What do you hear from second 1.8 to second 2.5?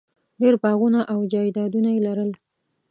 یې لرل.